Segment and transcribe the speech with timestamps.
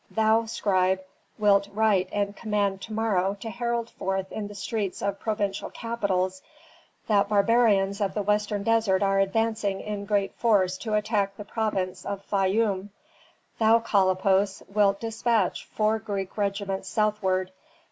[0.09, 0.99] "Thou, scribe,
[1.37, 6.41] wilt write and command to morrow to herald forth in the streets of provincial capitals
[7.05, 12.03] that barbarians of the western desert are advancing in great force to attack the province
[12.03, 12.89] of Fayum.
[13.59, 17.51] Thou, Kalippos, wilt despatch four Greek regiments southward.